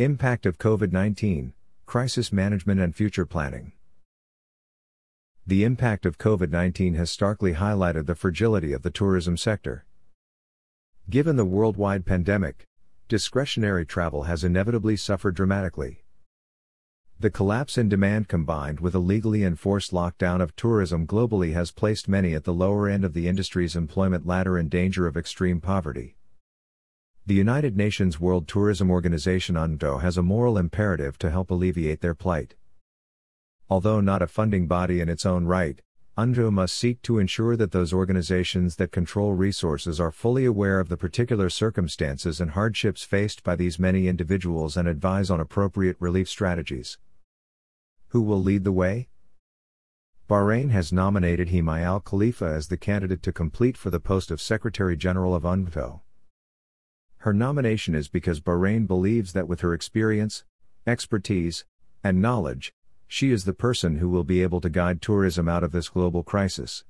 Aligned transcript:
Impact 0.00 0.44
of 0.44 0.58
COVID 0.58 0.90
19, 0.90 1.52
Crisis 1.86 2.32
Management 2.32 2.80
and 2.80 2.96
Future 2.96 3.24
Planning. 3.24 3.70
The 5.46 5.62
impact 5.62 6.04
of 6.04 6.18
COVID 6.18 6.50
19 6.50 6.94
has 6.94 7.12
starkly 7.12 7.54
highlighted 7.54 8.06
the 8.06 8.16
fragility 8.16 8.72
of 8.72 8.82
the 8.82 8.90
tourism 8.90 9.36
sector. 9.36 9.86
Given 11.08 11.36
the 11.36 11.44
worldwide 11.44 12.04
pandemic, 12.04 12.64
discretionary 13.06 13.86
travel 13.86 14.24
has 14.24 14.42
inevitably 14.42 14.96
suffered 14.96 15.36
dramatically. 15.36 16.02
The 17.20 17.30
collapse 17.30 17.78
in 17.78 17.88
demand 17.88 18.26
combined 18.26 18.80
with 18.80 18.96
a 18.96 18.98
legally 18.98 19.44
enforced 19.44 19.92
lockdown 19.92 20.42
of 20.42 20.56
tourism 20.56 21.06
globally 21.06 21.52
has 21.52 21.70
placed 21.70 22.08
many 22.08 22.34
at 22.34 22.42
the 22.42 22.52
lower 22.52 22.88
end 22.88 23.04
of 23.04 23.14
the 23.14 23.28
industry's 23.28 23.76
employment 23.76 24.26
ladder 24.26 24.58
in 24.58 24.68
danger 24.68 25.06
of 25.06 25.16
extreme 25.16 25.60
poverty. 25.60 26.16
The 27.26 27.32
United 27.32 27.74
Nations 27.74 28.20
World 28.20 28.46
Tourism 28.46 28.90
Organization 28.90 29.54
UNWTO 29.54 30.02
has 30.02 30.18
a 30.18 30.22
moral 30.22 30.58
imperative 30.58 31.16
to 31.20 31.30
help 31.30 31.50
alleviate 31.50 32.02
their 32.02 32.14
plight. 32.14 32.54
Although 33.70 34.02
not 34.02 34.20
a 34.20 34.26
funding 34.26 34.66
body 34.66 35.00
in 35.00 35.08
its 35.08 35.24
own 35.24 35.46
right, 35.46 35.80
UNWTO 36.18 36.52
must 36.52 36.76
seek 36.76 37.00
to 37.00 37.18
ensure 37.18 37.56
that 37.56 37.72
those 37.72 37.94
organizations 37.94 38.76
that 38.76 38.92
control 38.92 39.32
resources 39.32 39.98
are 39.98 40.12
fully 40.12 40.44
aware 40.44 40.78
of 40.78 40.90
the 40.90 40.98
particular 40.98 41.48
circumstances 41.48 42.42
and 42.42 42.50
hardships 42.50 43.04
faced 43.04 43.42
by 43.42 43.56
these 43.56 43.78
many 43.78 44.06
individuals 44.06 44.76
and 44.76 44.86
advise 44.86 45.30
on 45.30 45.40
appropriate 45.40 45.96
relief 45.98 46.28
strategies. 46.28 46.98
Who 48.08 48.20
will 48.20 48.42
lead 48.42 48.64
the 48.64 48.70
way? 48.70 49.08
Bahrain 50.28 50.72
has 50.72 50.92
nominated 50.92 51.48
Himay 51.48 51.80
Al 51.80 52.00
Khalifa 52.00 52.44
as 52.44 52.68
the 52.68 52.76
candidate 52.76 53.22
to 53.22 53.32
complete 53.32 53.78
for 53.78 53.88
the 53.88 53.98
post 53.98 54.30
of 54.30 54.42
Secretary 54.42 54.94
General 54.94 55.34
of 55.34 55.44
UNWTO. 55.44 56.00
Her 57.24 57.32
nomination 57.32 57.94
is 57.94 58.08
because 58.08 58.42
Bahrain 58.42 58.86
believes 58.86 59.32
that 59.32 59.48
with 59.48 59.62
her 59.62 59.72
experience, 59.72 60.44
expertise, 60.86 61.64
and 62.02 62.20
knowledge, 62.20 62.74
she 63.08 63.30
is 63.30 63.46
the 63.46 63.54
person 63.54 63.96
who 63.96 64.10
will 64.10 64.24
be 64.24 64.42
able 64.42 64.60
to 64.60 64.68
guide 64.68 65.00
tourism 65.00 65.48
out 65.48 65.64
of 65.64 65.72
this 65.72 65.88
global 65.88 66.22
crisis. 66.22 66.84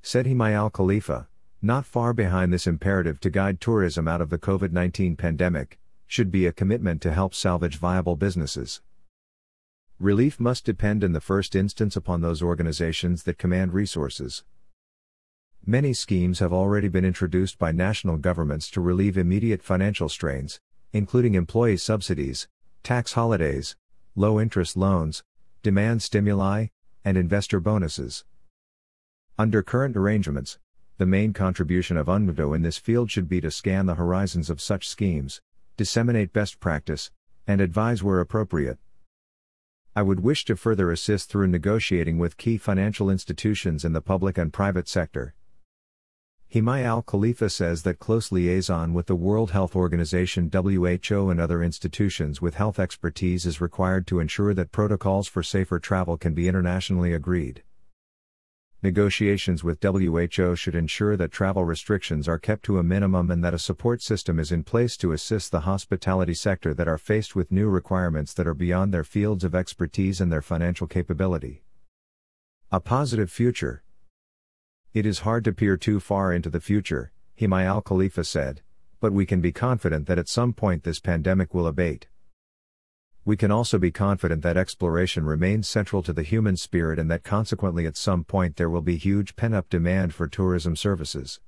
Said 0.00 0.24
Himay 0.24 0.54
Al 0.54 0.70
Khalifa, 0.70 1.28
not 1.60 1.84
far 1.84 2.14
behind 2.14 2.50
this 2.50 2.66
imperative 2.66 3.20
to 3.20 3.28
guide 3.28 3.60
tourism 3.60 4.08
out 4.08 4.22
of 4.22 4.30
the 4.30 4.38
COVID 4.38 4.72
19 4.72 5.16
pandemic, 5.16 5.78
should 6.06 6.30
be 6.30 6.46
a 6.46 6.50
commitment 6.52 7.02
to 7.02 7.12
help 7.12 7.34
salvage 7.34 7.76
viable 7.76 8.16
businesses. 8.16 8.80
Relief 10.00 10.40
must 10.40 10.64
depend 10.64 11.04
in 11.04 11.12
the 11.12 11.20
first 11.20 11.54
instance 11.54 11.94
upon 11.94 12.22
those 12.22 12.42
organizations 12.42 13.24
that 13.24 13.36
command 13.36 13.74
resources. 13.74 14.44
Many 15.68 15.94
schemes 15.94 16.38
have 16.38 16.52
already 16.52 16.86
been 16.86 17.04
introduced 17.04 17.58
by 17.58 17.72
national 17.72 18.18
governments 18.18 18.70
to 18.70 18.80
relieve 18.80 19.18
immediate 19.18 19.64
financial 19.64 20.08
strains, 20.08 20.60
including 20.92 21.34
employee 21.34 21.76
subsidies, 21.76 22.46
tax 22.84 23.14
holidays, 23.14 23.74
low 24.14 24.38
interest 24.38 24.76
loans, 24.76 25.24
demand 25.64 26.04
stimuli, 26.04 26.66
and 27.04 27.18
investor 27.18 27.58
bonuses. 27.58 28.24
Under 29.36 29.60
current 29.60 29.96
arrangements, 29.96 30.60
the 30.98 31.04
main 31.04 31.32
contribution 31.32 31.96
of 31.96 32.06
UNWTO 32.06 32.54
in 32.54 32.62
this 32.62 32.78
field 32.78 33.10
should 33.10 33.28
be 33.28 33.40
to 33.40 33.50
scan 33.50 33.86
the 33.86 33.96
horizons 33.96 34.48
of 34.48 34.60
such 34.60 34.88
schemes, 34.88 35.40
disseminate 35.76 36.32
best 36.32 36.60
practice, 36.60 37.10
and 37.44 37.60
advise 37.60 38.04
where 38.04 38.20
appropriate. 38.20 38.78
I 39.96 40.02
would 40.02 40.20
wish 40.20 40.44
to 40.44 40.54
further 40.54 40.92
assist 40.92 41.28
through 41.28 41.48
negotiating 41.48 42.18
with 42.18 42.36
key 42.36 42.56
financial 42.56 43.10
institutions 43.10 43.84
in 43.84 43.94
the 43.94 44.00
public 44.00 44.38
and 44.38 44.52
private 44.52 44.86
sector. 44.86 45.34
Himay 46.56 46.84
Al 46.84 47.02
Khalifa 47.02 47.50
says 47.50 47.82
that 47.82 47.98
close 47.98 48.32
liaison 48.32 48.94
with 48.94 49.04
the 49.04 49.14
World 49.14 49.50
Health 49.50 49.76
Organization 49.76 50.50
WHO 50.50 51.28
and 51.28 51.38
other 51.38 51.62
institutions 51.62 52.40
with 52.40 52.54
health 52.54 52.78
expertise 52.78 53.44
is 53.44 53.60
required 53.60 54.06
to 54.06 54.20
ensure 54.20 54.54
that 54.54 54.72
protocols 54.72 55.28
for 55.28 55.42
safer 55.42 55.78
travel 55.78 56.16
can 56.16 56.32
be 56.32 56.48
internationally 56.48 57.12
agreed. 57.12 57.62
Negotiations 58.82 59.62
with 59.62 59.82
WHO 59.82 60.54
should 60.56 60.74
ensure 60.74 61.14
that 61.14 61.30
travel 61.30 61.66
restrictions 61.66 62.26
are 62.26 62.38
kept 62.38 62.62
to 62.62 62.78
a 62.78 62.82
minimum 62.82 63.30
and 63.30 63.44
that 63.44 63.52
a 63.52 63.58
support 63.58 64.00
system 64.00 64.38
is 64.38 64.50
in 64.50 64.64
place 64.64 64.96
to 64.96 65.12
assist 65.12 65.52
the 65.52 65.68
hospitality 65.68 66.32
sector 66.32 66.72
that 66.72 66.88
are 66.88 66.96
faced 66.96 67.36
with 67.36 67.52
new 67.52 67.68
requirements 67.68 68.32
that 68.32 68.46
are 68.46 68.54
beyond 68.54 68.94
their 68.94 69.04
fields 69.04 69.44
of 69.44 69.54
expertise 69.54 70.22
and 70.22 70.32
their 70.32 70.40
financial 70.40 70.86
capability. 70.86 71.64
A 72.72 72.80
positive 72.80 73.30
future. 73.30 73.82
It 74.96 75.04
is 75.04 75.18
hard 75.18 75.44
to 75.44 75.52
peer 75.52 75.76
too 75.76 76.00
far 76.00 76.32
into 76.32 76.48
the 76.48 76.58
future, 76.58 77.12
Himay 77.38 77.66
Al 77.66 77.82
Khalifa 77.82 78.24
said, 78.24 78.62
but 78.98 79.12
we 79.12 79.26
can 79.26 79.42
be 79.42 79.52
confident 79.52 80.06
that 80.06 80.18
at 80.18 80.26
some 80.26 80.54
point 80.54 80.84
this 80.84 81.00
pandemic 81.00 81.52
will 81.52 81.66
abate. 81.66 82.06
We 83.22 83.36
can 83.36 83.50
also 83.50 83.76
be 83.76 83.90
confident 83.90 84.40
that 84.40 84.56
exploration 84.56 85.26
remains 85.26 85.68
central 85.68 86.02
to 86.02 86.14
the 86.14 86.22
human 86.22 86.56
spirit 86.56 86.98
and 86.98 87.10
that 87.10 87.24
consequently 87.24 87.84
at 87.84 87.98
some 87.98 88.24
point 88.24 88.56
there 88.56 88.70
will 88.70 88.80
be 88.80 88.96
huge 88.96 89.36
pent 89.36 89.52
up 89.52 89.68
demand 89.68 90.14
for 90.14 90.28
tourism 90.28 90.76
services. 90.76 91.40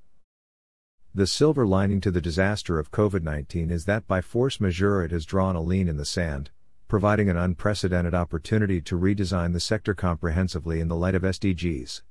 The 1.14 1.26
silver 1.26 1.66
lining 1.66 2.02
to 2.02 2.10
the 2.10 2.20
disaster 2.20 2.78
of 2.78 2.90
COVID 2.90 3.22
19 3.22 3.70
is 3.70 3.86
that 3.86 4.06
by 4.06 4.20
force 4.20 4.60
majeure 4.60 5.02
it 5.02 5.10
has 5.10 5.24
drawn 5.24 5.56
a 5.56 5.62
line 5.62 5.88
in 5.88 5.96
the 5.96 6.04
sand, 6.04 6.50
providing 6.86 7.30
an 7.30 7.38
unprecedented 7.38 8.12
opportunity 8.12 8.82
to 8.82 8.98
redesign 8.98 9.54
the 9.54 9.58
sector 9.58 9.94
comprehensively 9.94 10.80
in 10.80 10.88
the 10.88 10.96
light 10.96 11.14
of 11.14 11.22
SDGs. 11.22 12.02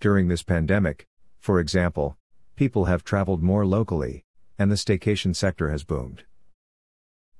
During 0.00 0.28
this 0.28 0.42
pandemic, 0.42 1.06
for 1.40 1.60
example, 1.60 2.16
people 2.56 2.86
have 2.86 3.04
traveled 3.04 3.42
more 3.42 3.66
locally, 3.66 4.24
and 4.58 4.70
the 4.70 4.76
staycation 4.76 5.36
sector 5.36 5.68
has 5.70 5.84
boomed. 5.84 6.24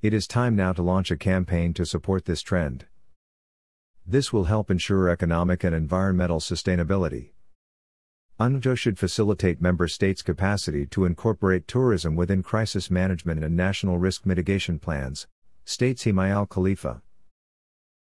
It 0.03 0.13
is 0.13 0.27
time 0.27 0.57
now 0.57 0.75
to 0.75 0.83
launch 0.83 1.11
a 1.11 1.17
campaign 1.17 1.73
to 1.75 1.87
support 1.87 2.27
this 2.27 2.43
trend. 2.43 2.85
This 4.07 4.31
will 4.31 4.45
help 4.45 4.71
ensure 4.71 5.09
economic 5.09 5.65
and 5.65 5.75
environmental 5.75 6.39
sustainability. 6.39 7.31
UNWTO 8.39 8.77
should 8.77 8.99
facilitate 8.99 9.63
member 9.63 9.89
states' 9.89 10.21
capacity 10.21 10.85
to 10.87 11.07
incorporate 11.07 11.67
tourism 11.67 12.15
within 12.15 12.43
crisis 12.43 12.91
management 12.91 13.43
and 13.43 13.57
national 13.57 13.97
risk 13.97 14.27
mitigation 14.27 14.79
plans, 14.79 15.27
states 15.65 16.05
Himay 16.05 16.29
Al 16.29 16.45
Khalifa. 16.47 17.01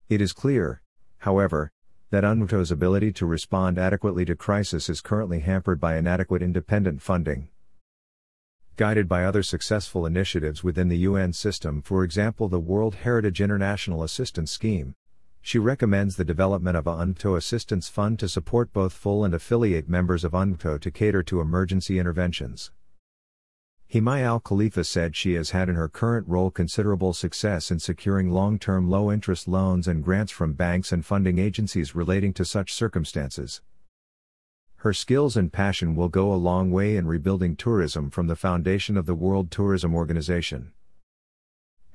It 0.10 0.20
is 0.20 0.34
clear, 0.34 0.82
however, 1.20 1.72
that 2.12 2.26
UNWTO's 2.26 2.72
ability 2.72 3.14
to 3.14 3.26
respond 3.26 3.80
adequately 3.80 4.26
to 4.26 4.36
crisis 4.36 4.90
is 4.90 5.00
currently 5.00 5.40
hampered 5.40 5.80
by 5.80 5.96
inadequate 5.96 6.42
independent 6.42 7.02
funding. 7.02 7.48
Guided 8.76 9.08
by 9.08 9.24
other 9.24 9.42
successful 9.42 10.06
initiatives 10.06 10.62
within 10.62 10.90
the 10.90 10.98
UN 11.00 11.32
system, 11.32 11.82
for 11.82 12.04
example 12.04 12.50
the 12.50 12.60
World 12.60 12.96
Heritage 12.96 13.40
International 13.40 14.04
Assistance 14.04 14.52
Scheme, 14.52 14.94
she 15.42 15.58
recommends 15.58 16.18
the 16.18 16.26
development 16.26 16.76
of 16.76 16.86
a 16.86 16.92
UNWTO 16.92 17.38
Assistance 17.38 17.88
Fund 17.88 18.20
to 18.20 18.28
support 18.28 18.74
both 18.74 18.92
full 18.92 19.24
and 19.24 19.34
affiliate 19.34 19.88
members 19.88 20.26
of 20.26 20.34
UNWTO 20.34 20.82
to 20.82 20.92
cater 20.92 21.24
to 21.24 21.40
emergency 21.40 21.98
interventions. 21.98 22.72
Himay 23.92 24.22
Al 24.22 24.40
Khalifa 24.40 24.86
said 24.86 25.18
she 25.18 25.34
has 25.34 25.50
had 25.50 25.68
in 25.68 25.76
her 25.76 25.90
current 25.90 26.26
role 26.26 26.50
considerable 26.50 27.12
success 27.12 27.72
in 27.72 27.80
securing 27.80 28.30
long 28.30 28.58
term 28.58 28.90
low 28.90 29.12
interest 29.12 29.50
loans 29.50 29.86
and 29.86 30.02
grants 30.02 30.32
from 30.32 30.54
banks 30.54 30.94
and 30.94 31.06
funding 31.06 31.40
agencies 31.40 31.94
relating 31.94 32.32
to 32.36 32.46
such 32.46 32.74
circumstances. 32.74 33.62
Her 34.78 34.94
skills 34.94 35.36
and 35.36 35.52
passion 35.52 35.94
will 35.94 36.08
go 36.08 36.34
a 36.34 36.36
long 36.36 36.72
way 36.72 36.96
in 36.96 37.06
rebuilding 37.06 37.58
tourism 37.58 38.10
from 38.10 38.28
the 38.28 38.38
foundation 38.38 38.96
of 38.96 39.08
the 39.08 39.14
World 39.14 39.52
Tourism 39.52 39.94
Organization. 39.94 40.72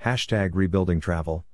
Hashtag 0.05 0.51
Rebuilding 0.53 1.01
Travel 1.01 1.47